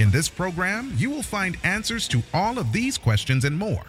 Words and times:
In 0.00 0.10
this 0.10 0.30
program, 0.30 0.94
you 0.96 1.10
will 1.10 1.22
find 1.22 1.58
answers 1.62 2.08
to 2.08 2.22
all 2.32 2.58
of 2.58 2.72
these 2.72 2.96
questions 2.96 3.44
and 3.44 3.58
more. 3.58 3.84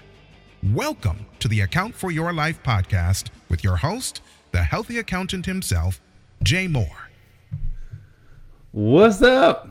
Welcome 0.74 1.25
to 1.39 1.47
the 1.47 1.61
Account 1.61 1.96
for 1.96 2.11
Your 2.11 2.33
Life 2.33 2.61
podcast 2.64 3.29
with 3.47 3.64
your 3.64 3.78
host, 3.78 4.21
the 4.52 4.61
healthy 4.61 4.97
accountant 4.97 5.46
himself, 5.46 6.02
Jay 6.43 6.68
Moore. 6.68 7.10
What's 8.74 9.21
up? 9.21 9.69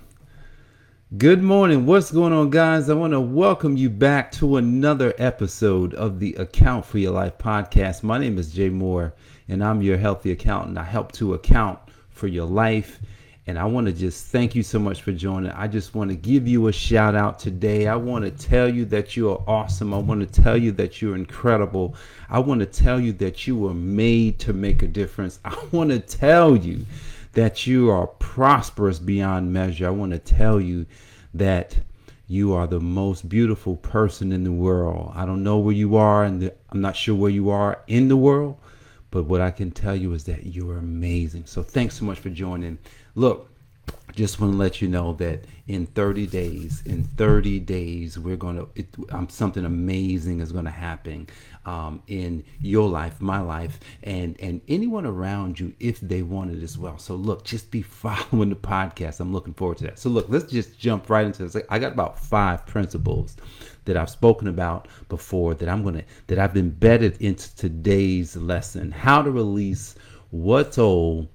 Good 1.19 1.43
morning. 1.43 1.85
What's 1.85 2.11
going 2.11 2.33
on, 2.33 2.49
guys? 2.49 2.89
I 2.89 2.95
want 2.95 3.13
to 3.13 3.21
welcome 3.21 3.77
you 3.77 3.91
back 3.91 4.33
to 4.33 4.57
another 4.57 5.13
episode 5.19 5.93
of 5.93 6.21
the 6.21 6.33
Account 6.37 6.87
for 6.87 6.97
Your 6.97 7.13
Life 7.13 7.37
podcast. 7.37 8.03
My 8.03 8.17
name 8.17 8.39
is 8.39 8.51
Jay 8.51 8.71
Moore, 8.71 9.13
and 9.47 9.63
I'm 9.63 9.83
your 9.83 9.99
healthy 9.99 10.31
accountant. 10.31 10.79
I 10.79 10.85
help 10.85 11.13
to 11.13 11.35
account 11.35 11.81
for 12.09 12.29
your 12.29 12.47
life. 12.47 12.99
And 13.51 13.59
I 13.59 13.65
want 13.65 13.89
to 13.89 13.93
just 13.93 14.27
thank 14.27 14.55
you 14.55 14.63
so 14.63 14.79
much 14.79 15.03
for 15.03 15.11
joining. 15.11 15.51
I 15.51 15.67
just 15.67 15.93
want 15.93 16.09
to 16.11 16.15
give 16.15 16.47
you 16.47 16.69
a 16.69 16.73
shout 16.73 17.17
out 17.17 17.41
today. 17.41 17.89
I 17.89 17.97
want 17.97 18.25
to 18.25 18.31
tell 18.31 18.73
you 18.73 18.85
that 18.85 19.17
you 19.17 19.29
are 19.29 19.43
awesome. 19.45 19.93
I 19.93 19.99
want 19.99 20.21
to 20.21 20.43
tell 20.43 20.57
you 20.57 20.71
that 20.71 21.03
you're 21.03 21.17
incredible. 21.17 21.97
I 22.29 22.39
want 22.39 22.61
to 22.61 22.67
tell 22.67 23.01
you 23.01 23.13
that 23.15 23.49
you 23.49 23.57
were 23.59 23.75
made 23.75 24.39
to 24.39 24.53
make 24.53 24.85
a 24.85 24.87
difference. 24.87 25.41
I 25.45 25.59
want 25.73 25.91
to 25.91 25.99
tell 25.99 26.57
you 26.57 26.87
that 27.33 27.67
you 27.67 27.91
are 27.91 28.07
prosperous 28.07 29.01
beyond 29.01 29.53
measure. 29.53 29.89
I 29.89 29.91
want 29.91 30.13
to 30.13 30.21
tell 30.21 30.61
you 30.61 30.87
that 31.35 31.77
you 32.29 32.55
are 32.55 32.69
the 32.69 32.79
most 32.79 33.29
beautiful 33.29 33.75
person 33.79 34.31
in 34.31 34.45
the 34.45 34.53
world. 34.53 35.11
I 35.17 35.27
don't 35.27 35.43
know 35.43 35.59
where 35.59 35.75
you 35.75 35.97
are, 35.97 36.23
and 36.23 36.53
I'm 36.71 36.81
not 36.81 36.95
sure 36.95 37.17
where 37.17 37.33
you 37.33 37.51
are 37.51 37.83
in 37.89 38.07
the 38.07 38.17
world, 38.17 38.61
but 39.11 39.25
what 39.25 39.41
I 39.41 39.51
can 39.51 39.73
tell 39.73 39.97
you 39.97 40.13
is 40.13 40.23
that 40.27 40.47
you 40.47 40.71
are 40.71 40.79
amazing. 40.79 41.47
So 41.47 41.65
thanks 41.65 41.99
so 41.99 42.05
much 42.05 42.21
for 42.21 42.31
joining. 42.31 42.79
Look, 43.21 43.51
just 44.15 44.41
want 44.41 44.55
to 44.55 44.57
let 44.57 44.81
you 44.81 44.89
know 44.89 45.13
that 45.13 45.45
in 45.69 45.85
30 45.85 46.27
days, 46.27 46.83
in 46.87 47.05
30 47.05 47.61
days, 47.61 48.19
we're 48.19 48.35
going 48.35 48.57
to, 48.57 49.07
um, 49.11 49.29
something 49.29 49.67
amazing 49.67 50.41
is 50.41 50.53
going 50.53 50.65
to 50.65 50.71
happen 50.71 51.29
um, 51.67 52.03
in 52.07 52.43
your 52.63 52.89
life, 52.89 53.21
my 53.21 53.39
life, 53.39 53.79
and 54.05 54.41
and 54.41 54.63
anyone 54.69 55.05
around 55.05 55.61
you 55.61 55.75
if 55.81 56.01
they 56.01 56.23
want 56.23 56.57
it 56.57 56.63
as 56.63 56.79
well. 56.79 56.97
So 56.97 57.15
look, 57.15 57.45
just 57.45 57.71
be 57.71 57.83
following 58.03 58.49
the 58.49 58.57
podcast. 58.57 59.21
I'm 59.21 59.35
looking 59.35 59.53
forward 59.53 59.77
to 59.79 59.85
that. 59.85 59.99
So 59.99 60.09
look, 60.09 60.25
let's 60.31 60.51
just 60.51 60.79
jump 60.79 61.11
right 61.11 61.27
into 61.27 61.47
this. 61.47 61.63
I 61.69 61.79
got 61.79 61.93
about 61.93 62.19
five 62.19 62.65
principles 62.65 63.37
that 63.85 63.99
I've 63.99 64.09
spoken 64.09 64.49
about 64.49 64.89
before 65.11 65.53
that 65.57 65.69
I'm 65.69 65.85
gonna 65.85 66.05
that 66.29 66.39
I've 66.39 66.57
embedded 66.57 67.21
into 67.21 67.55
today's 67.55 68.35
lesson. 68.35 68.91
How 68.91 69.21
to 69.21 69.31
release 69.31 69.95
what's 70.31 70.79
old 70.79 71.29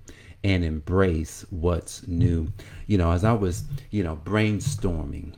and 0.45 0.63
embrace 0.63 1.43
what's 1.49 2.07
new. 2.07 2.47
You 2.85 2.99
know, 2.99 3.11
as 3.11 3.23
I 3.23 3.33
was, 3.33 3.63
you 3.89 4.03
know, 4.03 4.15
brainstorming, 4.15 5.33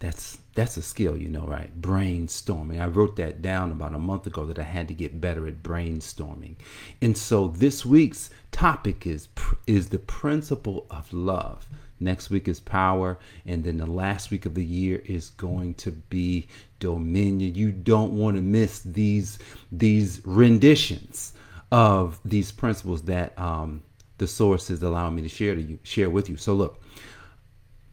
that's 0.00 0.36
that's 0.54 0.76
a 0.76 0.82
skill, 0.82 1.16
you 1.16 1.30
know, 1.30 1.46
right? 1.46 1.80
Brainstorming. 1.80 2.78
I 2.78 2.88
wrote 2.88 3.16
that 3.16 3.40
down 3.40 3.72
about 3.72 3.94
a 3.94 3.98
month 3.98 4.26
ago 4.26 4.44
that 4.44 4.58
I 4.58 4.64
had 4.64 4.86
to 4.88 4.94
get 4.94 5.18
better 5.18 5.46
at 5.46 5.62
brainstorming. 5.62 6.56
And 7.00 7.16
so 7.16 7.48
this 7.48 7.86
week's 7.86 8.28
topic 8.52 9.06
is 9.06 9.28
is 9.66 9.88
the 9.88 9.98
principle 9.98 10.86
of 10.90 11.10
love. 11.10 11.66
Next 11.98 12.28
week 12.28 12.48
is 12.48 12.60
power, 12.60 13.18
and 13.46 13.64
then 13.64 13.78
the 13.78 13.86
last 13.86 14.30
week 14.30 14.44
of 14.44 14.54
the 14.54 14.64
year 14.64 15.00
is 15.06 15.30
going 15.30 15.72
to 15.76 15.90
be 15.90 16.48
dominion. 16.80 17.54
You 17.54 17.72
don't 17.72 18.12
want 18.12 18.36
to 18.36 18.42
miss 18.42 18.80
these 18.80 19.38
these 19.72 20.20
renditions 20.26 21.32
of 21.72 22.20
these 22.24 22.52
principles 22.52 23.02
that 23.02 23.38
um, 23.38 23.82
the 24.18 24.26
source 24.26 24.70
is 24.70 24.82
allowing 24.82 25.14
me 25.14 25.22
to 25.22 25.28
share 25.28 25.54
to 25.54 25.62
you, 25.62 25.78
share 25.82 26.10
with 26.10 26.28
you. 26.28 26.36
So 26.36 26.54
look, 26.54 26.82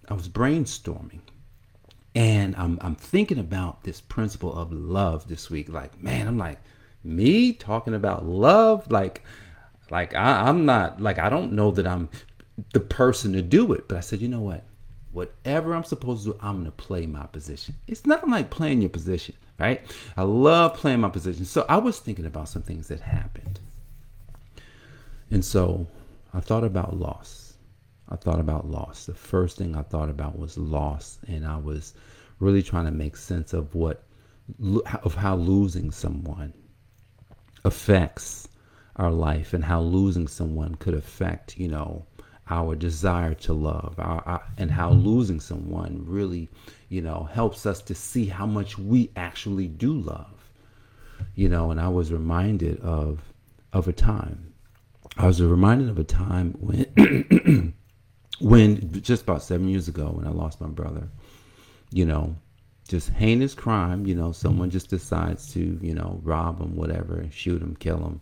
I 0.09 0.13
was 0.13 0.27
brainstorming 0.27 1.21
and 2.15 2.55
I'm 2.55 2.79
I'm 2.81 2.95
thinking 2.95 3.39
about 3.39 3.83
this 3.83 3.99
principle 4.01 4.57
of 4.57 4.71
love 4.71 5.27
this 5.27 5.49
week. 5.49 5.69
Like, 5.69 6.01
man, 6.01 6.27
I'm 6.27 6.37
like, 6.37 6.59
me 7.03 7.53
talking 7.53 7.93
about 7.93 8.25
love, 8.25 8.89
like 8.89 9.23
like 9.91 10.15
I, 10.15 10.47
I'm 10.47 10.65
not 10.65 11.01
like 11.01 11.19
I 11.19 11.29
don't 11.29 11.51
know 11.51 11.71
that 11.71 11.85
I'm 11.85 12.09
the 12.73 12.79
person 12.79 13.33
to 13.33 13.41
do 13.41 13.73
it. 13.73 13.87
But 13.87 13.97
I 13.97 14.01
said, 14.01 14.21
you 14.21 14.29
know 14.29 14.39
what? 14.39 14.63
Whatever 15.11 15.73
I'm 15.75 15.83
supposed 15.83 16.25
to 16.25 16.31
do, 16.31 16.39
I'm 16.41 16.59
gonna 16.59 16.71
play 16.71 17.05
my 17.05 17.25
position. 17.27 17.75
It's 17.87 18.05
nothing 18.05 18.31
like 18.31 18.49
playing 18.49 18.81
your 18.81 18.89
position, 18.89 19.35
right? 19.59 19.81
I 20.15 20.23
love 20.23 20.75
playing 20.75 21.01
my 21.01 21.09
position. 21.09 21.43
So 21.43 21.65
I 21.67 21.77
was 21.77 21.99
thinking 21.99 22.25
about 22.25 22.47
some 22.47 22.61
things 22.61 22.87
that 22.87 23.01
happened. 23.01 23.59
And 25.31 25.43
so 25.43 25.85
I 26.35 26.41
thought 26.41 26.65
about 26.65 26.97
loss. 26.97 27.53
I 28.09 28.17
thought 28.17 28.41
about 28.41 28.69
loss. 28.69 29.05
The 29.05 29.13
first 29.13 29.57
thing 29.57 29.73
I 29.73 29.83
thought 29.83 30.09
about 30.09 30.37
was 30.37 30.57
loss, 30.57 31.17
and 31.29 31.47
I 31.47 31.55
was 31.55 31.93
really 32.39 32.61
trying 32.61 32.83
to 32.85 32.91
make 32.91 33.15
sense 33.15 33.53
of 33.53 33.73
what 33.73 34.03
of 35.01 35.15
how 35.15 35.37
losing 35.37 35.91
someone 35.91 36.53
affects 37.63 38.49
our 38.97 39.11
life 39.11 39.53
and 39.53 39.63
how 39.63 39.79
losing 39.79 40.27
someone 40.27 40.75
could 40.75 40.93
affect, 40.93 41.57
you 41.57 41.69
know, 41.69 42.05
our 42.49 42.75
desire 42.75 43.33
to 43.33 43.53
love 43.53 43.95
our, 43.97 44.21
our, 44.25 44.43
and 44.57 44.69
how 44.69 44.91
losing 44.91 45.39
someone 45.39 46.03
really, 46.05 46.49
you 46.89 47.01
know, 47.01 47.29
helps 47.31 47.65
us 47.65 47.81
to 47.83 47.95
see 47.95 48.25
how 48.25 48.45
much 48.45 48.77
we 48.77 49.09
actually 49.15 49.69
do 49.69 49.93
love. 49.93 50.51
You 51.33 51.47
know, 51.47 51.71
and 51.71 51.79
I 51.79 51.87
was 51.87 52.11
reminded 52.11 52.81
of 52.81 53.21
of 53.71 53.87
a 53.87 53.93
time 53.93 54.51
I 55.17 55.27
was 55.27 55.41
reminded 55.41 55.89
of 55.89 55.97
a 55.97 56.03
time 56.03 56.55
when, 56.59 57.73
when 58.39 59.01
just 59.01 59.23
about 59.23 59.43
seven 59.43 59.69
years 59.69 59.87
ago, 59.87 60.11
when 60.11 60.27
I 60.27 60.31
lost 60.31 60.59
my 60.59 60.67
brother. 60.67 61.07
You 61.91 62.05
know, 62.05 62.35
just 62.87 63.09
heinous 63.09 63.53
crime. 63.53 64.05
You 64.05 64.15
know, 64.15 64.31
someone 64.31 64.69
just 64.69 64.89
decides 64.89 65.51
to, 65.53 65.79
you 65.81 65.93
know, 65.93 66.19
rob 66.23 66.59
him, 66.59 66.75
whatever, 66.75 67.25
shoot 67.31 67.61
him, 67.61 67.75
kill 67.77 67.99
him, 67.99 68.21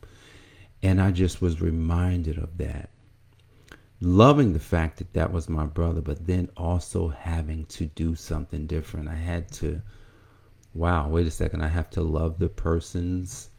and 0.83 1.01
I 1.01 1.11
just 1.11 1.41
was 1.41 1.61
reminded 1.61 2.37
of 2.37 2.57
that. 2.57 2.89
Loving 3.99 4.53
the 4.53 4.59
fact 4.59 4.97
that 4.97 5.13
that 5.13 5.31
was 5.31 5.49
my 5.49 5.65
brother, 5.65 6.01
but 6.01 6.27
then 6.27 6.49
also 6.57 7.07
having 7.07 7.65
to 7.67 7.85
do 7.85 8.15
something 8.15 8.67
different. 8.67 9.07
I 9.07 9.15
had 9.15 9.49
to, 9.53 9.81
wow, 10.73 11.07
wait 11.07 11.25
a 11.25 11.31
second, 11.31 11.61
I 11.61 11.69
have 11.69 11.89
to 11.91 12.01
love 12.01 12.37
the 12.37 12.49
persons 12.49 13.49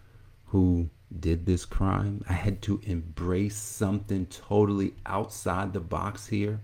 who 0.44 0.90
did 1.20 1.46
this 1.46 1.64
crime. 1.64 2.24
I 2.28 2.32
had 2.32 2.62
to 2.62 2.80
embrace 2.84 3.56
something 3.56 4.26
totally 4.26 4.94
outside 5.06 5.72
the 5.72 5.80
box 5.80 6.26
here. 6.26 6.60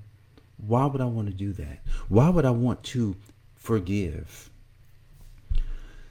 Why 0.57 0.87
would 0.87 1.01
I 1.01 1.07
want 1.07 1.29
to 1.29 1.35
do 1.35 1.53
that? 1.55 1.81
Why 2.09 2.29
would 2.29 2.45
I 2.45 2.51
want 2.51 2.83
to 2.85 3.17
forgive? 3.55 4.51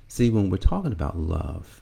See, 0.07 0.29
when 0.29 0.49
we're 0.49 0.57
talking 0.57 0.91
about 0.91 1.17
love, 1.17 1.81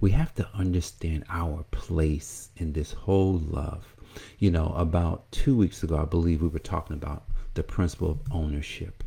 we 0.00 0.10
have 0.10 0.34
to 0.34 0.48
understand 0.52 1.24
our 1.28 1.64
place 1.70 2.50
in 2.56 2.72
this 2.72 2.92
whole 2.92 3.38
love. 3.38 3.94
You 4.38 4.50
know, 4.50 4.72
about 4.76 5.30
two 5.30 5.56
weeks 5.56 5.82
ago, 5.82 5.96
I 5.96 6.04
believe 6.04 6.42
we 6.42 6.48
were 6.48 6.58
talking 6.58 6.96
about 6.96 7.24
the 7.54 7.62
principle 7.62 8.10
of 8.10 8.20
ownership. 8.32 9.04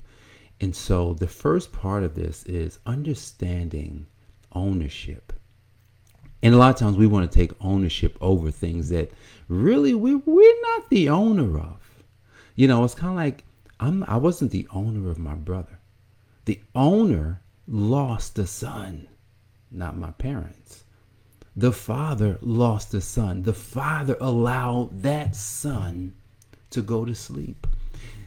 And 0.61 0.75
so 0.75 1.13
the 1.13 1.27
first 1.27 1.71
part 1.71 2.03
of 2.03 2.15
this 2.15 2.43
is 2.45 2.79
understanding 2.85 4.07
ownership. 4.51 5.33
And 6.41 6.53
a 6.53 6.57
lot 6.57 6.69
of 6.69 6.77
times 6.77 6.97
we 6.97 7.07
want 7.07 7.29
to 7.29 7.37
take 7.37 7.51
ownership 7.59 8.17
over 8.21 8.49
things 8.51 8.89
that 8.89 9.11
really 9.47 9.93
we, 9.93 10.15
we're 10.15 10.61
not 10.61 10.89
the 10.89 11.09
owner 11.09 11.59
of. 11.59 12.03
You 12.55 12.67
know, 12.67 12.83
it's 12.83 12.95
kind 12.95 13.11
of 13.11 13.17
like 13.17 13.43
I'm, 13.79 14.03
I 14.05 14.17
wasn't 14.17 14.51
the 14.51 14.67
owner 14.71 15.09
of 15.09 15.19
my 15.19 15.35
brother. 15.35 15.79
The 16.45 16.61
owner 16.75 17.41
lost 17.67 18.39
a 18.39 18.47
son, 18.47 19.07
not 19.71 19.97
my 19.97 20.11
parents. 20.11 20.83
The 21.55 21.71
father 21.71 22.37
lost 22.41 22.93
a 22.93 23.01
son. 23.01 23.43
The 23.43 23.53
father 23.53 24.17
allowed 24.21 25.01
that 25.03 25.35
son 25.35 26.15
to 26.69 26.81
go 26.81 27.05
to 27.05 27.13
sleep. 27.13 27.67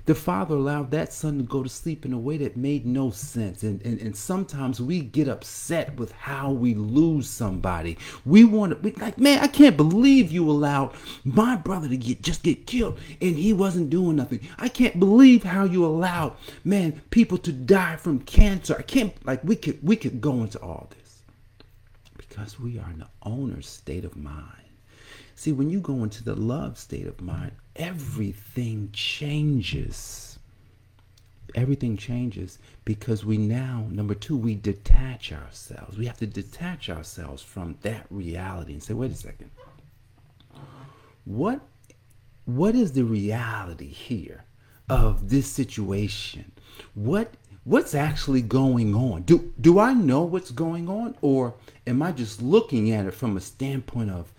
The 0.05 0.15
father 0.15 0.57
allowed 0.57 0.91
that 0.91 1.13
son 1.13 1.39
to 1.39 1.45
go 1.45 1.63
to 1.63 1.69
sleep 1.69 2.05
in 2.05 2.13
a 2.13 2.19
way 2.19 2.37
that 2.39 2.57
made 2.57 2.85
no 2.85 3.11
sense. 3.11 3.63
And, 3.63 3.81
and, 3.83 4.01
and 4.01 4.17
sometimes 4.17 4.81
we 4.81 5.01
get 5.01 5.29
upset 5.29 5.97
with 5.97 6.11
how 6.13 6.51
we 6.51 6.75
lose 6.75 7.31
somebody. 7.31 7.97
We 8.25 8.45
want 8.45 8.71
to 8.71 8.77
be 8.77 8.93
like, 9.01 9.19
man, 9.19 9.39
I 9.39 9.47
can't 9.47 9.77
believe 9.77 10.33
you 10.33 10.51
allowed 10.51 10.95
my 11.25 11.57
brother 11.57 11.89
to 11.89 11.97
get 11.97 12.23
just 12.23 12.43
get 12.43 12.67
killed 12.67 12.99
and 13.21 13.37
he 13.37 13.53
wasn't 13.53 13.91
doing 13.91 14.17
nothing. 14.17 14.41
I 14.59 14.69
can't 14.69 14.99
believe 14.99 15.45
how 15.45 15.65
you 15.65 15.85
allowed, 15.85 16.37
man, 16.65 17.01
people 17.11 17.39
to 17.39 17.53
die 17.53 17.97
from 17.97 18.21
cancer. 18.21 18.77
I 18.79 18.83
can't 18.83 19.15
like 19.25 19.45
we 19.45 19.57
could 19.57 19.79
we 19.83 19.97
could 19.97 20.21
go 20.21 20.43
into 20.43 20.61
all 20.61 20.91
this. 20.91 21.23
Because 22.17 22.59
we 22.59 22.79
are 22.79 22.91
in 22.91 22.99
the 22.99 23.09
owner's 23.23 23.69
state 23.69 24.05
of 24.05 24.17
mind. 24.17 24.63
See, 25.35 25.53
when 25.53 25.71
you 25.71 25.81
go 25.81 26.03
into 26.03 26.25
the 26.25 26.35
love 26.35 26.79
state 26.79 27.07
of 27.07 27.21
mind, 27.21 27.53
everything 27.77 28.91
changes. 28.93 30.39
Everything 31.55 31.97
changes 31.97 32.59
because 32.85 33.25
we 33.25 33.37
now, 33.37 33.87
number 33.91 34.15
two, 34.15 34.37
we 34.37 34.55
detach 34.55 35.33
ourselves. 35.33 35.99
We 35.99 36.07
have 36.07 36.19
to 36.19 36.27
detach 36.27 36.89
ourselves 36.89 37.43
from 37.43 37.77
that 37.83 38.07
reality 38.11 38.73
and 38.73 38.83
say, 38.83 38.95
wait 38.95 39.11
a 39.11 39.15
second. 39.15 39.51
What 41.25 41.61
what 42.45 42.75
is 42.75 42.93
the 42.93 43.05
reality 43.05 43.87
here 43.87 44.45
of 44.89 45.29
this 45.29 45.47
situation? 45.47 46.53
What 46.95 47.35
what's 47.65 47.95
actually 47.95 48.43
going 48.43 48.95
on? 48.95 49.23
Do 49.23 49.53
do 49.61 49.79
I 49.79 49.93
know 49.93 50.23
what's 50.23 50.51
going 50.51 50.89
on 50.89 51.15
or 51.21 51.55
am 51.87 52.03
I 52.03 52.13
just 52.13 52.43
looking 52.43 52.91
at 52.91 53.07
it 53.07 53.15
from 53.15 53.37
a 53.37 53.41
standpoint 53.41 54.11
of 54.11 54.33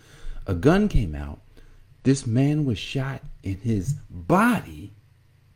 a 0.46 0.54
gun 0.54 0.90
came 0.90 1.16
out 1.16 1.40
this 2.04 2.28
man 2.28 2.66
was 2.66 2.78
shot 2.78 3.22
and 3.44 3.58
his 3.58 3.94
body 4.10 4.94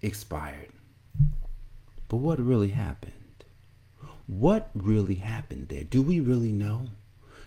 expired. 0.02 0.70
But 2.08 2.18
what 2.18 2.40
really 2.40 2.70
happened? 2.70 3.14
What 4.28 4.70
really 4.74 5.16
happened 5.16 5.70
there? 5.70 5.84
Do 5.84 6.02
we 6.02 6.20
really 6.20 6.52
know? 6.52 6.88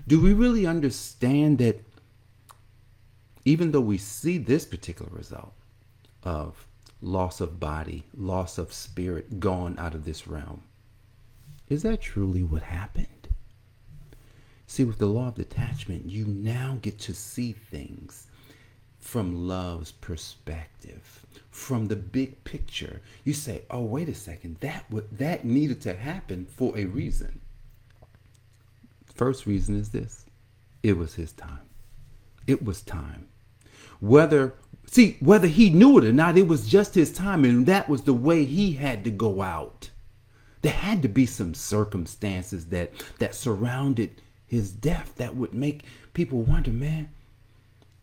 Do 0.06 0.20
we 0.20 0.32
really 0.32 0.67
understand 0.67 1.58
that 1.58 1.85
even 3.44 3.73
though 3.73 3.81
we 3.81 3.99
see 3.99 4.38
this 4.38 4.64
particular 4.64 5.11
result 5.12 5.52
of 6.23 6.67
loss 7.02 7.41
of 7.41 7.58
body, 7.58 8.05
loss 8.14 8.58
of 8.58 8.73
spirit 8.73 9.41
gone 9.41 9.79
out 9.79 9.94
of 9.94 10.05
this 10.05 10.26
realm, 10.26 10.62
is 11.69 11.82
that 11.82 12.02
truly 12.02 12.43
what 12.43 12.62
happened? 12.62 13.06
See, 14.67 14.85
with 14.85 14.99
the 14.99 15.06
law 15.06 15.29
of 15.29 15.35
detachment, 15.35 16.06
you 16.06 16.26
now 16.26 16.79
get 16.81 16.99
to 17.00 17.14
see 17.14 17.52
things 17.52 18.26
from 19.00 19.49
love's 19.49 19.93
perspective, 19.93 21.26
from 21.50 21.88
the 21.88 21.97
big 21.97 22.43
picture. 22.44 23.00
You 23.25 23.32
say, 23.32 23.62
"Oh, 23.70 23.82
wait 23.82 24.08
a 24.08 24.14
second. 24.14 24.58
That 24.61 24.85
what 24.91 25.19
that 25.19 25.44
needed 25.44 25.81
to 25.82 25.94
happen 25.94 26.47
for 26.47 26.76
a 26.76 26.85
reason." 26.85 27.41
First 29.14 29.47
reason 29.47 29.75
is 29.75 29.91
this. 29.91 30.25
It 30.82 30.97
was 30.97 31.14
his 31.14 31.32
time. 31.32 31.69
It 32.47 32.64
was 32.64 32.82
time. 32.82 33.29
Whether 34.00 34.55
see 34.87 35.17
whether 35.20 35.47
he 35.47 35.70
knew 35.70 35.99
it 35.99 36.05
or 36.05 36.12
not, 36.12 36.38
it 36.38 36.49
was 36.49 36.69
just 36.69 36.94
his 36.94 37.12
time 37.12 37.44
and 37.44 37.67
that 37.67 37.88
was 37.88 38.02
the 38.02 38.14
way 38.14 38.44
he 38.44 38.73
had 38.73 39.05
to 39.05 39.11
go 39.11 39.43
out. 39.43 39.91
There 40.62 40.73
had 40.73 41.02
to 41.02 41.08
be 41.08 41.26
some 41.26 41.55
circumstances 41.55 42.67
that 42.67 42.93
that 43.19 43.35
surrounded 43.35 44.23
his 44.47 44.73
death 44.73 45.14
that 45.17 45.37
would 45.37 45.55
make 45.55 45.85
people 46.12 46.43
wonder, 46.43 46.73
man, 46.73 47.08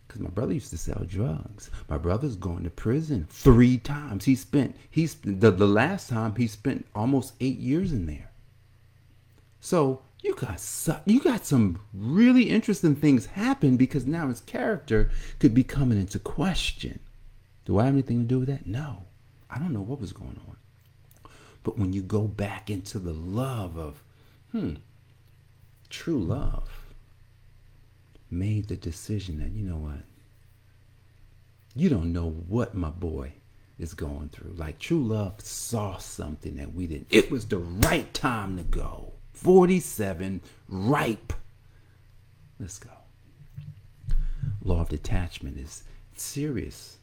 because 0.07 0.21
my 0.21 0.30
brother 0.30 0.54
used 0.54 0.69
to 0.69 0.77
sell 0.77 1.04
drugs. 1.06 1.69
My 1.89 1.98
brother's 1.98 2.36
going 2.36 2.63
to 2.63 2.69
prison 2.69 3.27
three 3.30 3.77
times. 3.77 4.25
He 4.25 4.36
spent 4.36 4.75
he's 4.89 5.15
the, 5.15 5.51
the 5.51 5.68
last 5.68 6.09
time 6.09 6.36
he 6.36 6.48
spent 6.48 6.88
almost 6.95 7.33
eight 7.39 7.57
years 7.57 7.92
in 7.92 8.06
there. 8.06 8.31
So 9.59 10.01
you 10.21 10.36
got 10.36 10.59
some, 10.59 11.00
you 11.06 11.19
got 11.19 11.45
some 11.45 11.80
really 11.94 12.50
interesting 12.50 12.95
things 12.95 13.27
happen 13.27 13.77
because 13.77 14.06
now 14.06 14.30
his 14.30 14.42
character 14.42 15.12
could 15.39 15.54
be 15.54 15.63
coming 15.63 16.00
into 16.00 16.19
question. 16.19 17.00
Do 17.65 17.80
I 17.80 17.86
have 17.86 17.94
anything 17.94 18.21
to 18.21 18.27
do 18.27 18.39
with 18.39 18.48
that? 18.48 18.65
No, 18.65 19.03
I 19.50 19.60
don't 19.60 19.74
know 19.74 19.81
what 19.81 20.00
was 20.00 20.13
going 20.13 20.39
on. 20.48 20.56
But 21.63 21.77
when 21.77 21.92
you 21.92 22.01
go 22.01 22.21
back 22.21 22.69
into 22.69 22.98
the 22.98 23.12
love 23.12 23.77
of, 23.77 24.01
hmm, 24.51 24.75
true 25.89 26.19
love 26.19 26.87
made 28.29 28.68
the 28.68 28.75
decision 28.75 29.39
that, 29.39 29.51
you 29.51 29.63
know 29.63 29.77
what? 29.77 30.03
You 31.75 31.89
don't 31.89 32.12
know 32.12 32.29
what 32.29 32.74
my 32.74 32.89
boy 32.89 33.33
is 33.77 33.94
going 33.94 34.29
through. 34.29 34.53
Like 34.53 34.79
true 34.79 35.03
love 35.03 35.39
saw 35.41 35.97
something 35.97 36.56
that 36.56 36.74
we 36.74 36.88
didn't. 36.88 37.07
It 37.12 37.29
was 37.29 37.45
the 37.45 37.59
right 37.59 38.12
time 38.13 38.57
to 38.57 38.63
go. 38.63 39.13
47, 39.33 40.41
ripe. 40.68 41.33
Let's 42.59 42.79
go. 42.79 42.89
Law 44.63 44.81
of 44.81 44.89
detachment 44.89 45.57
is 45.57 45.83
serious. 46.15 46.97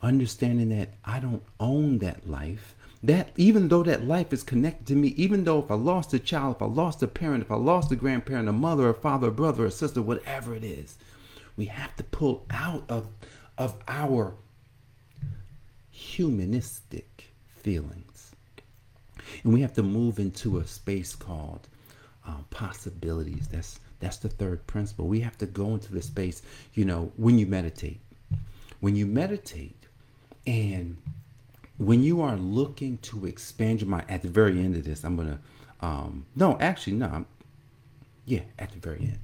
Understanding 0.00 0.68
that 0.70 0.90
I 1.04 1.18
don't 1.18 1.42
own 1.58 1.98
that 1.98 2.28
life 2.28 2.75
that 3.06 3.30
even 3.36 3.68
though 3.68 3.84
that 3.84 4.04
life 4.04 4.32
is 4.32 4.42
connected 4.42 4.88
to 4.88 4.96
me, 4.96 5.08
even 5.16 5.44
though 5.44 5.60
if 5.60 5.70
I 5.70 5.74
lost 5.74 6.12
a 6.12 6.18
child, 6.18 6.56
if 6.56 6.62
I 6.62 6.66
lost 6.66 7.02
a 7.02 7.06
parent, 7.06 7.44
if 7.44 7.52
I 7.52 7.56
lost 7.56 7.92
a 7.92 7.96
grandparent, 7.96 8.48
a 8.48 8.52
mother, 8.52 8.88
a 8.88 8.94
father, 8.94 9.28
a 9.28 9.32
brother, 9.32 9.64
a 9.64 9.70
sister, 9.70 10.02
whatever 10.02 10.54
it 10.56 10.64
is, 10.64 10.98
we 11.56 11.66
have 11.66 11.94
to 11.96 12.04
pull 12.04 12.44
out 12.50 12.84
of, 12.88 13.06
of 13.56 13.76
our 13.86 14.34
humanistic 15.90 17.32
feelings. 17.46 18.32
And 19.44 19.52
we 19.52 19.60
have 19.60 19.74
to 19.74 19.82
move 19.84 20.18
into 20.18 20.58
a 20.58 20.66
space 20.66 21.14
called 21.14 21.68
um, 22.26 22.44
possibilities. 22.50 23.46
That's 23.48 23.78
that's 23.98 24.18
the 24.18 24.28
third 24.28 24.66
principle. 24.66 25.06
We 25.06 25.20
have 25.20 25.38
to 25.38 25.46
go 25.46 25.74
into 25.74 25.92
the 25.92 26.02
space, 26.02 26.42
you 26.74 26.84
know, 26.84 27.12
when 27.16 27.38
you 27.38 27.46
meditate. 27.46 28.00
When 28.80 28.94
you 28.94 29.06
meditate 29.06 29.86
and 30.46 30.98
when 31.78 32.02
you 32.02 32.20
are 32.22 32.36
looking 32.36 32.98
to 32.98 33.26
expand 33.26 33.80
your 33.80 33.90
mind 33.90 34.06
at 34.08 34.22
the 34.22 34.28
very 34.28 34.58
end 34.58 34.74
of 34.76 34.84
this 34.84 35.04
i'm 35.04 35.16
gonna 35.16 35.38
um 35.80 36.24
no 36.34 36.56
actually 36.60 36.94
no 36.94 37.06
I'm, 37.06 37.26
yeah 38.24 38.40
at 38.58 38.72
the 38.72 38.78
very 38.78 39.00
end. 39.00 39.18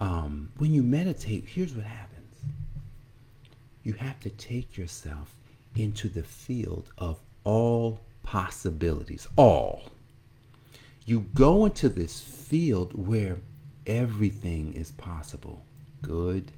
Um 0.00 0.50
when 0.58 0.72
you 0.72 0.82
meditate 0.82 1.44
here's 1.46 1.74
what 1.74 1.84
happens. 1.84 2.08
You 3.82 3.94
have 3.94 4.20
to 4.20 4.30
take 4.30 4.76
yourself 4.76 5.34
into 5.74 6.08
the 6.08 6.22
field 6.22 6.88
of 6.98 7.18
all 7.44 8.00
possibilities 8.22 9.26
all. 9.36 9.90
You 11.04 11.26
go 11.34 11.64
into 11.64 11.88
this 11.88 12.20
field 12.20 12.92
where 12.94 13.38
everything 13.86 14.72
is 14.74 14.92
possible 14.92 15.64
good 16.00 16.52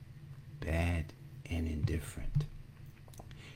bad 0.60 1.06
and 1.50 1.66
indifferent. 1.66 2.44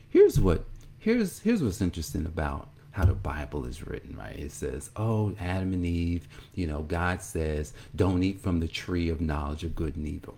Here's 0.09 0.39
what 0.41 0.65
here's 0.99 1.41
here's 1.41 1.63
what's 1.63 1.81
interesting 1.81 2.27
about 2.27 2.69
how 2.93 3.05
the 3.05 3.15
Bible 3.15 3.65
is 3.65 3.87
written, 3.87 4.17
right? 4.17 4.39
It 4.39 4.53
says, 4.53 4.91
"Oh, 4.97 5.35
Adam 5.39 5.73
and 5.73 5.87
Eve, 5.87 6.27
you 6.55 6.67
know, 6.67 6.83
God 6.83 7.23
says, 7.23 7.73
don't 7.95 8.23
eat 8.23 8.41
from 8.41 8.61
the 8.61 8.69
tree 8.69 9.09
of 9.09 9.21
knowledge 9.21 9.65
of 9.65 9.75
good 9.75 9.97
and 9.97 10.07
evil." 10.07 10.37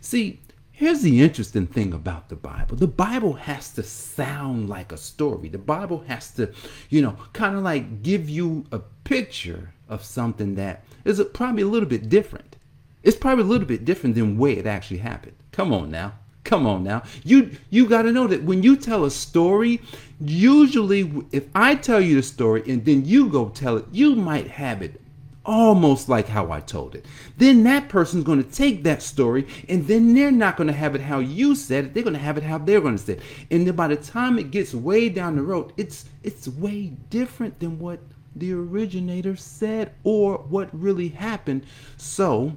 See, 0.00 0.40
here's 0.72 1.02
the 1.02 1.20
interesting 1.20 1.66
thing 1.66 1.92
about 1.92 2.28
the 2.28 2.36
Bible. 2.36 2.76
The 2.76 2.86
Bible 2.86 3.34
has 3.34 3.72
to 3.74 3.82
sound 3.82 4.68
like 4.68 4.92
a 4.92 4.96
story. 4.96 5.48
The 5.48 5.58
Bible 5.58 6.04
has 6.08 6.32
to, 6.32 6.52
you 6.88 7.02
know, 7.02 7.16
kind 7.32 7.56
of 7.56 7.62
like 7.62 8.02
give 8.02 8.28
you 8.28 8.64
a 8.72 8.80
picture 9.04 9.72
of 9.88 10.04
something 10.04 10.54
that 10.54 10.84
is 11.04 11.22
probably 11.32 11.62
a 11.62 11.66
little 11.66 11.88
bit 11.88 12.08
different. 12.08 12.56
It's 13.02 13.16
probably 13.16 13.44
a 13.44 13.48
little 13.48 13.66
bit 13.66 13.84
different 13.84 14.14
than 14.14 14.38
way 14.38 14.52
it 14.52 14.66
actually 14.66 14.98
happened. 14.98 15.36
Come 15.52 15.72
on 15.72 15.90
now. 15.90 16.14
Come 16.44 16.66
on 16.66 16.82
now. 16.82 17.02
You 17.22 17.56
you 17.68 17.86
got 17.86 18.02
to 18.02 18.12
know 18.12 18.26
that 18.26 18.42
when 18.42 18.62
you 18.62 18.76
tell 18.76 19.04
a 19.04 19.10
story, 19.10 19.80
usually 20.20 21.12
if 21.32 21.44
I 21.54 21.74
tell 21.74 22.00
you 22.00 22.16
the 22.16 22.22
story 22.22 22.62
and 22.66 22.84
then 22.84 23.04
you 23.04 23.28
go 23.28 23.50
tell 23.50 23.76
it, 23.76 23.86
you 23.92 24.14
might 24.14 24.48
have 24.48 24.82
it 24.82 25.00
almost 25.44 26.08
like 26.08 26.28
how 26.28 26.52
I 26.52 26.60
told 26.60 26.94
it. 26.94 27.06
Then 27.36 27.64
that 27.64 27.88
person's 27.88 28.24
going 28.24 28.42
to 28.42 28.50
take 28.50 28.84
that 28.84 29.02
story 29.02 29.46
and 29.68 29.86
then 29.86 30.14
they're 30.14 30.30
not 30.30 30.56
going 30.56 30.66
to 30.66 30.72
have 30.72 30.94
it 30.94 31.00
how 31.00 31.18
you 31.18 31.54
said 31.54 31.86
it. 31.86 31.94
They're 31.94 32.02
going 32.02 32.14
to 32.14 32.20
have 32.20 32.36
it 32.38 32.44
how 32.44 32.58
they're 32.58 32.80
going 32.80 32.96
to 32.96 33.02
say 33.02 33.12
it. 33.14 33.22
And 33.50 33.66
then 33.66 33.74
by 33.74 33.88
the 33.88 33.96
time 33.96 34.38
it 34.38 34.50
gets 34.50 34.74
way 34.74 35.08
down 35.08 35.36
the 35.36 35.42
road, 35.42 35.72
it's 35.76 36.06
it's 36.22 36.48
way 36.48 36.92
different 37.10 37.58
than 37.60 37.78
what 37.78 38.00
the 38.36 38.52
originator 38.52 39.36
said 39.36 39.92
or 40.04 40.38
what 40.38 40.68
really 40.72 41.08
happened. 41.08 41.66
So 41.96 42.56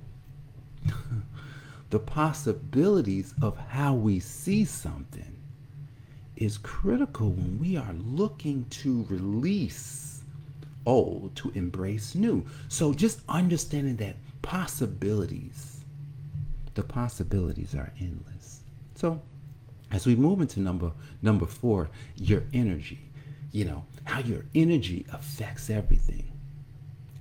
the 1.93 1.99
possibilities 1.99 3.35
of 3.43 3.55
how 3.55 3.93
we 3.93 4.19
see 4.19 4.65
something 4.65 5.37
is 6.35 6.57
critical 6.57 7.29
when 7.29 7.59
we 7.59 7.77
are 7.77 7.93
looking 7.93 8.65
to 8.71 9.05
release 9.11 10.23
old 10.87 11.35
to 11.35 11.51
embrace 11.51 12.15
new. 12.15 12.43
So 12.67 12.95
just 12.95 13.21
understanding 13.29 13.95
that 13.97 14.15
possibilities, 14.41 15.81
the 16.73 16.81
possibilities 16.81 17.75
are 17.75 17.93
endless. 17.99 18.61
So 18.95 19.21
As 19.91 20.07
we 20.07 20.15
move 20.15 20.41
into 20.41 20.59
number 20.59 20.91
number 21.21 21.45
four, 21.45 21.89
your 22.17 22.43
energy. 22.53 22.99
You 23.51 23.65
know, 23.65 23.85
how 24.05 24.21
your 24.21 24.45
energy 24.55 25.05
affects 25.13 25.69
everything. 25.69 26.31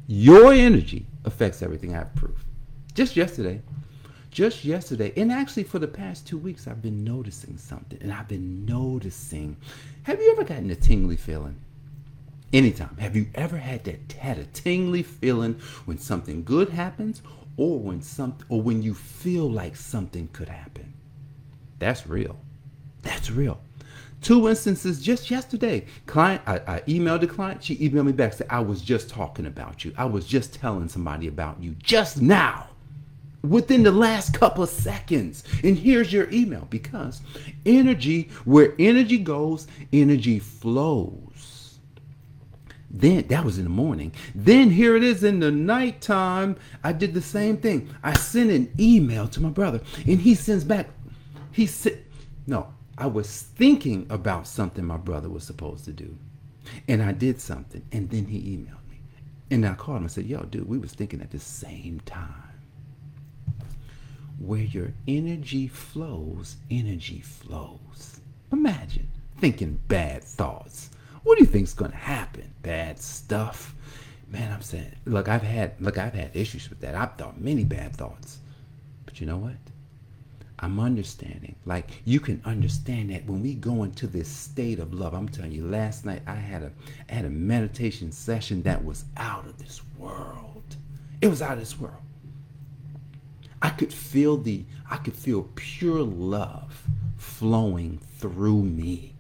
Your 0.06 0.54
energy 0.54 1.06
affects 1.26 1.62
everything. 1.62 1.94
I 1.94 1.98
have 1.98 2.14
proof. 2.14 2.46
Just 2.94 3.16
yesterday, 3.16 3.60
just 4.32 4.64
yesterday, 4.64 5.12
and 5.16 5.30
actually 5.30 5.62
for 5.62 5.78
the 5.78 5.86
past 5.86 6.26
two 6.26 6.38
weeks, 6.38 6.66
I've 6.66 6.82
been 6.82 7.04
noticing 7.04 7.58
something. 7.58 7.98
And 8.00 8.12
I've 8.12 8.28
been 8.28 8.64
noticing. 8.64 9.58
Have 10.04 10.20
you 10.20 10.32
ever 10.32 10.42
gotten 10.42 10.70
a 10.70 10.74
tingly 10.74 11.16
feeling? 11.16 11.60
Anytime. 12.52 12.96
Have 12.96 13.14
you 13.14 13.28
ever 13.34 13.58
had 13.58 13.84
that 13.84 14.12
had 14.12 14.38
a 14.38 14.44
tingly 14.46 15.02
feeling 15.02 15.60
when 15.84 15.98
something 15.98 16.44
good 16.44 16.70
happens 16.70 17.22
or 17.56 17.78
when 17.78 18.02
some 18.02 18.36
or 18.48 18.60
when 18.60 18.82
you 18.82 18.94
feel 18.94 19.48
like 19.50 19.76
something 19.76 20.28
could 20.32 20.48
happen? 20.48 20.94
That's 21.78 22.06
real. 22.06 22.36
That's 23.02 23.30
real. 23.30 23.60
Two 24.22 24.48
instances 24.48 25.02
just 25.02 25.30
yesterday. 25.30 25.84
Client, 26.06 26.42
I, 26.46 26.56
I, 26.66 26.80
emailed 26.82 27.20
the 27.20 27.26
client. 27.26 27.64
She 27.64 27.76
emailed 27.76 28.06
me 28.06 28.12
back 28.12 28.34
said, 28.34 28.46
"I 28.50 28.60
was 28.60 28.80
just 28.80 29.10
talking 29.10 29.46
about 29.46 29.84
you. 29.84 29.92
I 29.96 30.04
was 30.04 30.26
just 30.26 30.54
telling 30.54 30.88
somebody 30.88 31.26
about 31.26 31.60
you 31.60 31.74
just 31.82 32.22
now, 32.22 32.68
within 33.42 33.82
the 33.82 33.92
last 33.92 34.32
couple 34.34 34.62
of 34.62 34.70
seconds." 34.70 35.44
And 35.62 35.76
here's 35.76 36.12
your 36.12 36.30
email 36.30 36.66
because 36.70 37.20
energy, 37.66 38.28
where 38.44 38.74
energy 38.78 39.18
goes, 39.18 39.66
energy 39.92 40.38
flows. 40.38 41.78
Then 42.94 43.24
that 43.28 43.44
was 43.44 43.56
in 43.56 43.64
the 43.64 43.70
morning. 43.70 44.12
Then 44.34 44.70
here 44.70 44.96
it 44.96 45.02
is 45.02 45.24
in 45.24 45.40
the 45.40 45.50
nighttime. 45.50 46.56
I 46.84 46.92
did 46.92 47.14
the 47.14 47.22
same 47.22 47.56
thing. 47.56 47.88
I 48.02 48.12
sent 48.12 48.50
an 48.50 48.70
email 48.78 49.26
to 49.28 49.40
my 49.40 49.48
brother, 49.48 49.80
and 50.06 50.20
he 50.20 50.34
sends 50.34 50.62
back. 50.62 50.90
He 51.52 51.66
said, 51.66 51.98
"No, 52.46 52.68
I 52.98 53.06
was 53.06 53.40
thinking 53.40 54.06
about 54.10 54.46
something 54.46 54.84
my 54.84 54.98
brother 54.98 55.30
was 55.30 55.42
supposed 55.42 55.86
to 55.86 55.92
do, 55.92 56.18
and 56.86 57.02
I 57.02 57.12
did 57.12 57.40
something, 57.40 57.82
and 57.92 58.10
then 58.10 58.26
he 58.26 58.38
emailed 58.56 58.86
me, 58.90 59.00
and 59.50 59.64
I 59.66 59.72
called 59.72 59.96
him 59.98 60.02
and 60.04 60.12
said, 60.12 60.26
"Yo, 60.26 60.42
dude, 60.42 60.68
we 60.68 60.76
was 60.76 60.92
thinking 60.92 61.22
at 61.22 61.30
the 61.30 61.38
same 61.38 62.00
time." 62.04 62.41
Where 64.44 64.60
your 64.60 64.92
energy 65.06 65.68
flows, 65.68 66.56
energy 66.70 67.20
flows. 67.20 68.20
Imagine 68.52 69.08
thinking 69.38 69.78
bad 69.88 70.22
thoughts 70.22 70.90
what 71.22 71.38
do 71.38 71.44
you 71.44 71.50
think's 71.50 71.74
gonna 71.74 71.94
happen? 71.94 72.52
Bad 72.62 72.98
stuff. 72.98 73.74
Man, 74.28 74.52
I'm 74.52 74.62
saying, 74.62 74.92
look, 75.04 75.28
I've 75.28 75.42
had, 75.42 75.80
look, 75.80 75.98
I've 75.98 76.14
had 76.14 76.34
issues 76.34 76.68
with 76.68 76.80
that. 76.80 76.94
I've 76.94 77.16
thought 77.16 77.40
many 77.40 77.64
bad 77.64 77.94
thoughts, 77.94 78.38
but 79.04 79.20
you 79.20 79.26
know 79.26 79.36
what? 79.36 79.54
I'm 80.58 80.80
understanding. 80.80 81.56
Like 81.64 82.02
you 82.04 82.18
can 82.18 82.40
understand 82.44 83.10
that 83.10 83.26
when 83.26 83.42
we 83.42 83.54
go 83.54 83.82
into 83.82 84.06
this 84.06 84.28
state 84.28 84.78
of 84.78 84.94
love. 84.94 85.12
I'm 85.12 85.28
telling 85.28 85.52
you, 85.52 85.66
last 85.66 86.04
night 86.04 86.22
I 86.26 86.34
had 86.34 86.62
a 86.62 86.72
I 87.08 87.14
had 87.14 87.24
a 87.24 87.30
meditation 87.30 88.12
session 88.12 88.62
that 88.62 88.84
was 88.84 89.04
out 89.16 89.46
of 89.46 89.58
this 89.58 89.80
world. 89.98 90.76
It 91.20 91.28
was 91.28 91.42
out 91.42 91.54
of 91.54 91.60
this 91.60 91.78
world. 91.78 92.02
I 93.62 93.70
could 93.70 93.92
feel 93.92 94.36
the 94.36 94.64
I 94.90 94.96
could 94.96 95.14
feel 95.14 95.48
pure 95.54 96.02
love 96.02 96.82
flowing 97.16 98.00
through 98.18 98.62
me. 98.64 99.14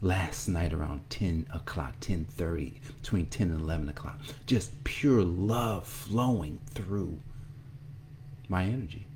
Last 0.00 0.48
night 0.48 0.72
around 0.72 1.08
10 1.10 1.46
o'clock 1.52 2.00
10.30 2.00 2.74
between 3.02 3.26
10 3.26 3.50
and 3.50 3.60
11 3.60 3.88
o'clock 3.88 4.18
just 4.46 4.82
pure 4.82 5.22
love 5.22 5.86
flowing 5.86 6.58
through 6.74 7.20
my 8.48 8.64
energy. 8.64 9.06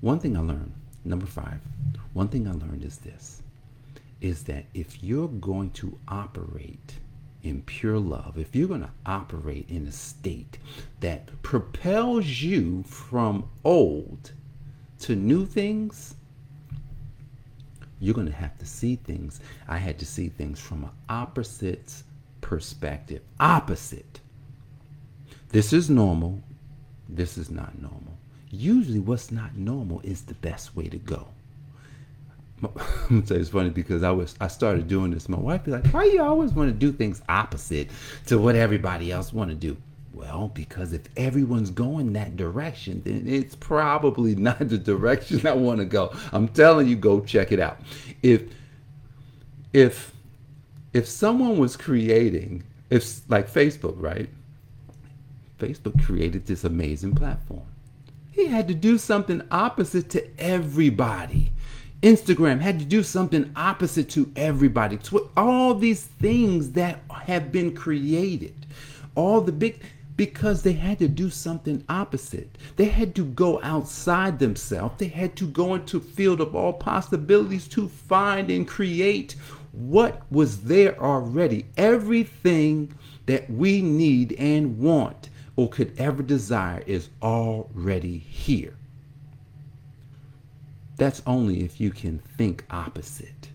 One 0.00 0.18
thing 0.18 0.36
i 0.36 0.40
learned 0.40 0.72
number 1.04 1.26
five 1.26 1.60
one 2.12 2.28
thing 2.28 2.46
i 2.48 2.52
learned 2.52 2.84
is 2.84 2.98
this 2.98 3.42
is 4.20 4.44
that 4.44 4.64
if 4.74 5.02
you're 5.02 5.28
going 5.28 5.70
to 5.70 5.98
operate 6.08 6.94
in 7.46 7.62
pure 7.62 7.98
love 7.98 8.36
if 8.38 8.54
you're 8.54 8.68
going 8.68 8.80
to 8.80 8.90
operate 9.06 9.70
in 9.70 9.86
a 9.86 9.92
state 9.92 10.58
that 11.00 11.42
propels 11.42 12.26
you 12.26 12.82
from 12.84 13.48
old 13.64 14.32
to 14.98 15.14
new 15.14 15.46
things 15.46 16.16
you're 17.98 18.14
going 18.14 18.26
to 18.26 18.32
have 18.32 18.58
to 18.58 18.66
see 18.66 18.96
things. 18.96 19.40
I 19.68 19.78
had 19.78 19.98
to 20.00 20.06
see 20.06 20.28
things 20.28 20.60
from 20.60 20.84
an 20.84 20.90
opposite 21.08 22.02
perspective. 22.40 23.22
Opposite. 23.40 24.20
This 25.48 25.72
is 25.72 25.88
normal. 25.88 26.42
This 27.08 27.38
is 27.38 27.50
not 27.50 27.80
normal. 27.80 28.18
Usually, 28.50 29.00
what's 29.00 29.30
not 29.30 29.56
normal 29.56 30.00
is 30.02 30.22
the 30.22 30.34
best 30.34 30.76
way 30.76 30.88
to 30.88 30.98
go. 30.98 31.28
I'm 33.10 33.20
gonna 33.20 33.34
you 33.34 33.40
it's 33.40 33.50
funny 33.50 33.70
because 33.70 34.02
I 34.02 34.10
was 34.10 34.34
I 34.40 34.48
started 34.48 34.88
doing 34.88 35.12
this. 35.12 35.28
My 35.28 35.38
wife 35.38 35.64
be 35.64 35.70
like, 35.70 35.86
"Why 35.88 36.04
you 36.04 36.22
always 36.22 36.52
want 36.52 36.70
to 36.70 36.76
do 36.76 36.92
things 36.92 37.22
opposite 37.28 37.88
to 38.26 38.38
what 38.38 38.56
everybody 38.56 39.12
else 39.12 39.32
want 39.32 39.50
to 39.50 39.54
do?" 39.54 39.76
Well, 40.12 40.50
because 40.54 40.92
if 40.92 41.02
everyone's 41.16 41.70
going 41.70 42.14
that 42.14 42.36
direction, 42.36 43.02
then 43.04 43.24
it's 43.28 43.54
probably 43.54 44.34
not 44.36 44.58
the 44.58 44.78
direction 44.78 45.46
I 45.46 45.52
want 45.52 45.78
to 45.78 45.84
go. 45.84 46.12
I'm 46.32 46.48
telling 46.48 46.88
you, 46.88 46.96
go 46.96 47.20
check 47.20 47.52
it 47.52 47.60
out. 47.60 47.78
If 48.22 48.42
if 49.72 50.12
if 50.92 51.06
someone 51.06 51.58
was 51.58 51.76
creating, 51.76 52.64
if 52.90 53.28
like 53.30 53.48
Facebook, 53.48 53.94
right? 54.02 54.28
Facebook 55.60 56.02
created 56.04 56.46
this 56.46 56.64
amazing 56.64 57.14
platform. 57.14 57.66
He 58.32 58.46
had 58.46 58.68
to 58.68 58.74
do 58.74 58.98
something 58.98 59.42
opposite 59.50 60.10
to 60.10 60.40
everybody. 60.40 61.52
Instagram 62.06 62.60
had 62.60 62.78
to 62.78 62.84
do 62.84 63.02
something 63.02 63.50
opposite 63.56 64.08
to 64.10 64.30
everybody. 64.36 64.96
All 65.36 65.74
these 65.74 66.04
things 66.04 66.70
that 66.72 67.00
have 67.10 67.50
been 67.50 67.74
created, 67.74 68.64
all 69.16 69.40
the 69.40 69.50
big 69.50 69.82
because 70.16 70.62
they 70.62 70.74
had 70.74 71.00
to 71.00 71.08
do 71.08 71.30
something 71.30 71.82
opposite. 71.88 72.56
They 72.76 72.84
had 72.84 73.16
to 73.16 73.24
go 73.24 73.60
outside 73.60 74.38
themselves. 74.38 74.98
They 74.98 75.08
had 75.08 75.34
to 75.34 75.48
go 75.48 75.74
into 75.74 75.98
field 75.98 76.40
of 76.40 76.54
all 76.54 76.74
possibilities 76.74 77.66
to 77.70 77.88
find 77.88 78.52
and 78.52 78.68
create 78.68 79.34
what 79.72 80.22
was 80.30 80.62
there 80.62 80.96
already. 81.02 81.66
Everything 81.76 82.94
that 83.26 83.50
we 83.50 83.82
need 83.82 84.32
and 84.34 84.78
want 84.78 85.28
or 85.56 85.68
could 85.68 85.92
ever 85.98 86.22
desire 86.22 86.84
is 86.86 87.08
already 87.20 88.18
here. 88.18 88.76
That's 90.96 91.22
only 91.26 91.62
if 91.62 91.80
you 91.80 91.90
can 91.90 92.18
think 92.18 92.64
opposite. 92.70 93.50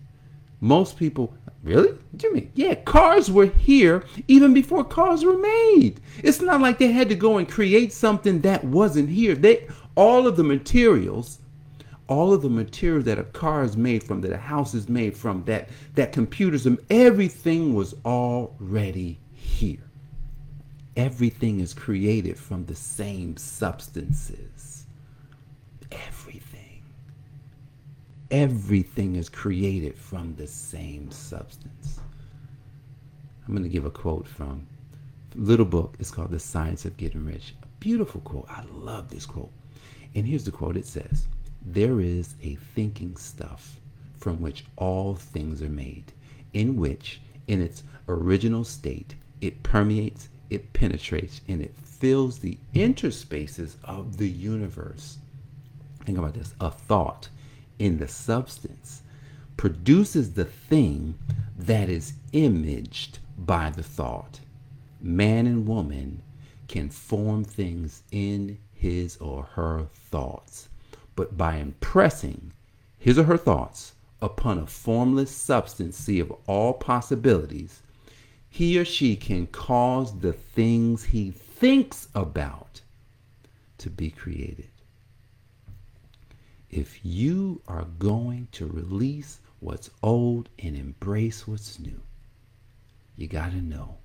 Most 0.60 0.96
people 0.96 1.34
Really? 1.62 1.96
Jimmy? 2.16 2.50
Yeah, 2.54 2.74
cars 2.74 3.30
were 3.30 3.46
here 3.46 4.04
even 4.26 4.52
before 4.52 4.82
cars 4.82 5.24
were 5.24 5.38
made. 5.38 6.00
It's 6.22 6.40
not 6.40 6.60
like 6.60 6.78
they 6.78 6.90
had 6.90 7.08
to 7.10 7.14
go 7.14 7.38
and 7.38 7.48
create 7.48 7.92
something 7.92 8.40
that 8.40 8.64
wasn't 8.64 9.08
here. 9.08 9.36
They 9.36 9.68
all 9.94 10.26
of 10.26 10.36
the 10.36 10.42
materials, 10.42 11.38
all 12.08 12.32
of 12.32 12.42
the 12.42 12.50
material 12.50 13.02
that 13.04 13.18
a 13.18 13.24
car 13.24 13.62
is 13.62 13.76
made 13.76 14.02
from, 14.02 14.22
that 14.22 14.32
a 14.32 14.38
house 14.38 14.74
is 14.74 14.88
made 14.88 15.16
from, 15.16 15.44
that 15.44 15.68
that 15.94 16.12
computers, 16.12 16.66
everything 16.90 17.74
was 17.74 17.94
already 18.04 19.20
here. 19.34 19.88
Everything 20.96 21.60
is 21.60 21.72
created 21.72 22.36
from 22.36 22.66
the 22.66 22.74
same 22.74 23.36
substances. 23.36 24.86
Everything 25.92 26.82
everything 28.32 29.16
is 29.16 29.28
created 29.28 29.94
from 29.94 30.34
the 30.34 30.46
same 30.46 31.10
substance. 31.10 32.00
I'm 33.46 33.52
going 33.52 33.62
to 33.62 33.68
give 33.68 33.84
a 33.84 33.90
quote 33.90 34.26
from 34.26 34.66
a 35.36 35.38
little 35.38 35.66
book. 35.66 35.94
It's 36.00 36.10
called 36.10 36.30
The 36.30 36.40
Science 36.40 36.86
of 36.86 36.96
Getting 36.96 37.26
Rich. 37.26 37.54
A 37.62 37.66
beautiful 37.78 38.22
quote. 38.22 38.46
I 38.48 38.64
love 38.72 39.10
this 39.10 39.26
quote. 39.26 39.52
And 40.14 40.26
here's 40.26 40.44
the 40.44 40.50
quote 40.50 40.78
it 40.78 40.86
says, 40.86 41.26
There 41.66 42.00
is 42.00 42.34
a 42.42 42.54
thinking 42.74 43.16
stuff 43.16 43.76
from 44.16 44.40
which 44.40 44.64
all 44.76 45.14
things 45.14 45.60
are 45.60 45.68
made, 45.68 46.12
in 46.54 46.76
which, 46.76 47.20
in 47.48 47.60
its 47.60 47.82
original 48.08 48.64
state, 48.64 49.14
it 49.42 49.62
permeates, 49.62 50.30
it 50.48 50.72
penetrates, 50.72 51.42
and 51.48 51.60
it 51.60 51.74
fills 51.76 52.38
the 52.38 52.56
interspaces 52.74 53.76
of 53.84 54.16
the 54.16 54.28
universe. 54.28 55.18
Think 56.06 56.16
about 56.16 56.32
this 56.34 56.54
a 56.60 56.70
thought 56.70 57.28
in 57.78 57.98
the 57.98 58.08
substance 58.08 59.02
produces 59.56 60.32
the 60.34 60.44
thing 60.44 61.14
that 61.56 61.88
is 61.88 62.14
imaged 62.32 63.18
by 63.38 63.70
the 63.70 63.82
thought. 63.82 64.40
Man 65.00 65.46
and 65.46 65.66
woman 65.66 66.22
can 66.68 66.88
form 66.90 67.44
things 67.44 68.02
in 68.10 68.58
his 68.72 69.16
or 69.18 69.44
her 69.54 69.86
thoughts, 69.94 70.68
but 71.14 71.36
by 71.36 71.56
impressing 71.56 72.52
his 72.98 73.18
or 73.18 73.24
her 73.24 73.36
thoughts 73.36 73.94
upon 74.20 74.58
a 74.58 74.66
formless 74.66 75.30
substance 75.30 76.08
of 76.08 76.32
all 76.46 76.72
possibilities, 76.72 77.82
he 78.48 78.78
or 78.78 78.84
she 78.84 79.16
can 79.16 79.46
cause 79.46 80.18
the 80.20 80.32
things 80.32 81.04
he 81.04 81.30
thinks 81.30 82.08
about 82.14 82.80
to 83.78 83.90
be 83.90 84.10
created 84.10 84.71
if 86.72 87.04
you 87.04 87.60
are 87.68 87.84
going 87.98 88.48
to 88.52 88.66
release 88.66 89.40
what's 89.60 89.90
old 90.02 90.48
and 90.58 90.74
embrace 90.74 91.46
what's 91.46 91.78
new, 91.78 92.00
you 93.14 93.28
got 93.28 93.50
to 93.50 93.60
know 93.60 93.98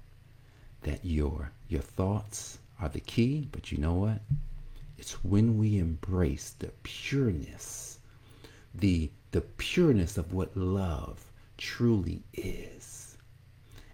that 0.82 1.04
your 1.06 1.54
your 1.70 1.82
thoughts 1.82 2.60
are 2.82 2.90
the 2.90 3.00
key, 3.00 3.48
but 3.54 3.72
you 3.72 3.78
know 3.78 3.94
what? 3.94 4.22
It's 4.98 5.24
when 5.24 5.58
we 5.58 5.78
embrace 5.78 6.56
the 6.60 6.68
pureness, 6.84 8.00
the 8.76 9.12
the 9.32 9.42
pureness 9.42 10.18
of 10.18 10.34
what 10.34 10.58
love 10.58 11.32
truly 11.58 12.24
is. 12.34 13.18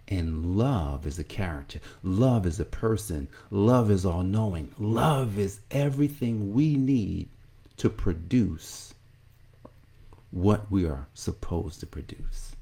And 0.08 0.58
love 0.58 1.06
is 1.06 1.18
a 1.20 1.24
character. 1.24 1.78
Love 2.02 2.44
is 2.44 2.58
a 2.58 2.64
person. 2.64 3.28
Love 3.50 3.90
is 3.90 4.04
all 4.04 4.24
knowing. 4.24 4.74
Love 4.78 5.38
is 5.38 5.60
everything 5.70 6.52
we 6.52 6.74
need 6.74 7.28
to 7.76 7.90
produce 7.90 8.94
what 10.30 10.70
we 10.70 10.84
are 10.84 11.06
supposed 11.14 11.80
to 11.80 11.86
produce. 11.86 12.56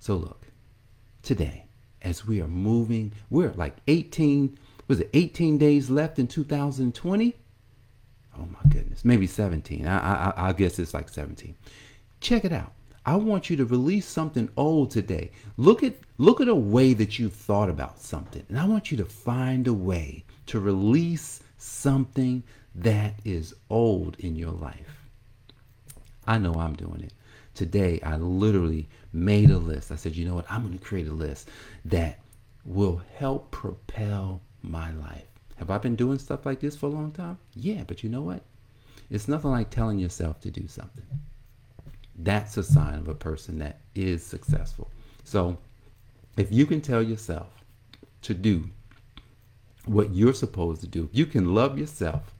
So, 0.00 0.16
look, 0.16 0.46
today, 1.22 1.66
as 2.02 2.26
we 2.26 2.40
are 2.40 2.48
moving, 2.48 3.12
we're 3.30 3.52
like 3.52 3.76
18, 3.88 4.58
was 4.86 5.00
it 5.00 5.10
18 5.12 5.58
days 5.58 5.90
left 5.90 6.18
in 6.18 6.28
2020? 6.28 7.34
Oh 8.38 8.46
my 8.46 8.70
goodness, 8.70 9.04
maybe 9.04 9.26
17. 9.26 9.86
I, 9.86 10.30
I, 10.30 10.48
I 10.48 10.52
guess 10.52 10.78
it's 10.78 10.94
like 10.94 11.08
17. 11.08 11.56
Check 12.20 12.44
it 12.44 12.52
out. 12.52 12.72
I 13.04 13.16
want 13.16 13.48
you 13.48 13.56
to 13.56 13.64
release 13.64 14.06
something 14.06 14.50
old 14.56 14.90
today. 14.90 15.30
Look 15.56 15.82
at 15.82 15.94
look 16.18 16.40
at 16.42 16.48
a 16.48 16.54
way 16.54 16.92
that 16.92 17.18
you've 17.18 17.32
thought 17.32 17.70
about 17.70 18.00
something. 18.00 18.44
And 18.48 18.58
I 18.58 18.66
want 18.66 18.90
you 18.90 18.98
to 18.98 19.04
find 19.04 19.66
a 19.66 19.72
way 19.72 20.24
to 20.46 20.60
release 20.60 21.40
something 21.56 22.42
that 22.82 23.14
is 23.24 23.54
old 23.70 24.16
in 24.20 24.36
your 24.36 24.52
life. 24.52 25.08
I 26.26 26.38
know 26.38 26.54
I'm 26.54 26.74
doing 26.74 27.02
it. 27.02 27.12
Today, 27.54 28.00
I 28.04 28.16
literally 28.16 28.88
made 29.12 29.50
a 29.50 29.58
list. 29.58 29.90
I 29.90 29.96
said, 29.96 30.14
you 30.14 30.24
know 30.24 30.34
what? 30.34 30.46
I'm 30.48 30.62
going 30.62 30.78
to 30.78 30.84
create 30.84 31.08
a 31.08 31.12
list 31.12 31.48
that 31.86 32.20
will 32.64 33.02
help 33.16 33.50
propel 33.50 34.42
my 34.62 34.92
life. 34.92 35.24
Have 35.56 35.70
I 35.70 35.78
been 35.78 35.96
doing 35.96 36.18
stuff 36.18 36.46
like 36.46 36.60
this 36.60 36.76
for 36.76 36.86
a 36.86 36.90
long 36.90 37.10
time? 37.10 37.38
Yeah, 37.54 37.82
but 37.84 38.04
you 38.04 38.10
know 38.10 38.22
what? 38.22 38.42
It's 39.10 39.26
nothing 39.26 39.50
like 39.50 39.70
telling 39.70 39.98
yourself 39.98 40.40
to 40.42 40.50
do 40.50 40.68
something. 40.68 41.04
That's 42.16 42.56
a 42.56 42.62
sign 42.62 42.94
of 42.94 43.08
a 43.08 43.14
person 43.14 43.58
that 43.58 43.80
is 43.94 44.24
successful. 44.24 44.90
So, 45.24 45.58
if 46.36 46.52
you 46.52 46.66
can 46.66 46.80
tell 46.80 47.02
yourself 47.02 47.48
to 48.22 48.34
do 48.34 48.70
what 49.86 50.12
you're 50.12 50.34
supposed 50.34 50.80
to 50.82 50.86
do, 50.86 51.08
you 51.12 51.26
can 51.26 51.54
love 51.54 51.78
yourself 51.78 52.34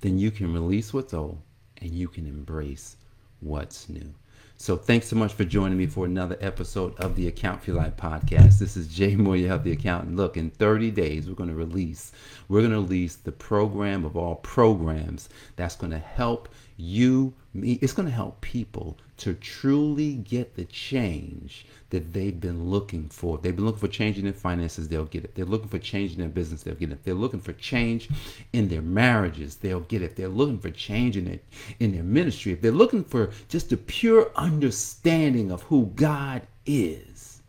then 0.00 0.18
you 0.18 0.30
can 0.30 0.52
release 0.52 0.92
what's 0.92 1.14
old 1.14 1.40
and 1.78 1.90
you 1.90 2.08
can 2.08 2.26
embrace 2.26 2.96
what's 3.40 3.88
new. 3.88 4.14
So 4.56 4.76
thanks 4.76 5.08
so 5.08 5.16
much 5.16 5.32
for 5.32 5.44
joining 5.44 5.78
me 5.78 5.86
for 5.86 6.04
another 6.04 6.36
episode 6.42 6.94
of 7.00 7.16
the 7.16 7.28
Account 7.28 7.62
for 7.62 7.72
Life 7.72 7.96
podcast. 7.96 8.58
This 8.58 8.76
is 8.76 8.88
Jay 8.88 9.16
Moore, 9.16 9.36
your 9.36 9.48
healthy 9.48 9.72
accountant. 9.72 10.16
Look, 10.16 10.36
in 10.36 10.50
30 10.50 10.90
days, 10.90 11.26
we're 11.26 11.34
going 11.34 11.48
to 11.48 11.54
release, 11.54 12.12
we're 12.48 12.60
going 12.60 12.72
to 12.72 12.80
release 12.80 13.16
the 13.16 13.32
program 13.32 14.04
of 14.04 14.18
all 14.18 14.34
programs 14.34 15.30
that's 15.56 15.76
going 15.76 15.92
to 15.92 15.98
help 15.98 16.50
you, 16.80 17.34
me, 17.52 17.78
it's 17.82 17.92
going 17.92 18.08
to 18.08 18.14
help 18.14 18.40
people 18.40 18.96
to 19.18 19.34
truly 19.34 20.14
get 20.14 20.54
the 20.56 20.64
change 20.64 21.66
that 21.90 22.12
they've 22.12 22.40
been 22.40 22.70
looking 22.70 23.08
for. 23.08 23.36
They've 23.38 23.54
been 23.54 23.66
looking 23.66 23.80
for 23.80 23.88
change 23.88 24.16
in 24.16 24.24
their 24.24 24.32
finances, 24.32 24.88
they'll 24.88 25.04
get 25.04 25.24
it. 25.24 25.34
They're 25.34 25.44
looking 25.44 25.68
for 25.68 25.78
change 25.78 26.12
in 26.12 26.20
their 26.20 26.28
business, 26.28 26.62
they'll 26.62 26.74
get 26.74 26.90
it. 26.90 27.04
They're 27.04 27.14
looking 27.14 27.40
for 27.40 27.52
change 27.52 28.08
in 28.52 28.68
their 28.68 28.82
marriages, 28.82 29.56
they'll 29.56 29.80
get 29.80 30.02
it. 30.02 30.16
They're 30.16 30.28
looking 30.28 30.58
for 30.58 30.70
change 30.70 31.16
in 31.16 31.38
in 31.78 31.92
their 31.92 32.02
ministry. 32.02 32.52
If 32.52 32.62
they're 32.62 32.72
looking 32.72 33.04
for 33.04 33.30
just 33.48 33.72
a 33.72 33.76
pure 33.76 34.30
understanding 34.36 35.50
of 35.50 35.62
who 35.62 35.92
God 35.94 36.42
is, 36.64 37.42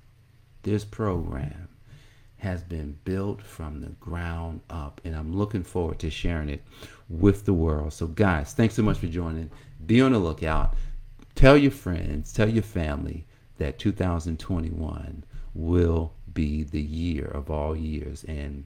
this 0.63 0.83
program 0.83 1.69
has 2.41 2.63
been 2.63 2.97
built 3.05 3.41
from 3.41 3.81
the 3.81 3.89
ground 3.99 4.61
up 4.69 4.99
and 5.05 5.15
I'm 5.15 5.35
looking 5.35 5.63
forward 5.63 5.99
to 5.99 6.09
sharing 6.09 6.49
it 6.49 6.63
with 7.11 7.45
the 7.45 7.53
world. 7.53 7.93
So 7.93 8.07
guys, 8.07 8.53
thanks 8.53 8.75
so 8.75 8.83
much 8.83 8.97
for 8.97 9.07
joining. 9.07 9.49
Be 9.85 10.01
on 10.01 10.13
the 10.13 10.19
lookout. 10.19 10.75
Tell 11.35 11.57
your 11.57 11.71
friends, 11.71 12.33
tell 12.33 12.49
your 12.49 12.63
family 12.63 13.25
that 13.57 13.79
2021 13.79 15.23
will 15.53 16.13
be 16.33 16.63
the 16.63 16.81
year 16.81 17.25
of 17.25 17.49
all 17.49 17.75
years 17.75 18.23
and 18.25 18.65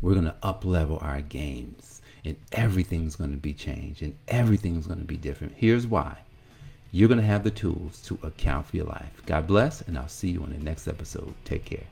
we're 0.00 0.12
going 0.12 0.24
to 0.24 0.36
up 0.42 0.64
level 0.64 0.98
our 1.02 1.20
games 1.22 2.02
and 2.24 2.36
everything's 2.52 3.16
going 3.16 3.30
to 3.32 3.36
be 3.36 3.52
changed 3.52 4.02
and 4.02 4.16
everything's 4.28 4.86
going 4.86 4.98
to 4.98 5.04
be 5.04 5.16
different. 5.16 5.52
Here's 5.56 5.86
why. 5.86 6.16
You're 6.92 7.08
going 7.08 7.20
to 7.20 7.26
have 7.26 7.42
the 7.42 7.50
tools 7.50 8.00
to 8.02 8.18
account 8.22 8.66
for 8.66 8.76
your 8.76 8.86
life. 8.86 9.22
God 9.26 9.48
bless, 9.48 9.82
and 9.82 9.98
I'll 9.98 10.06
see 10.06 10.30
you 10.30 10.42
on 10.44 10.50
the 10.50 10.58
next 10.58 10.86
episode. 10.86 11.34
Take 11.44 11.64
care. 11.64 11.82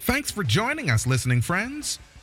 Thanks 0.00 0.30
for 0.30 0.42
joining 0.42 0.90
us, 0.90 1.06
listening 1.06 1.40
friends. 1.40 2.00